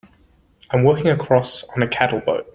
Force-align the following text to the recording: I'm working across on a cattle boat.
I'm 0.71 0.83
working 0.83 1.09
across 1.11 1.61
on 1.75 1.83
a 1.83 1.87
cattle 1.87 2.21
boat. 2.21 2.49